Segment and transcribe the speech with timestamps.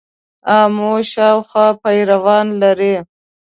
[0.59, 2.95] آمو شاوخوا پیروان لري.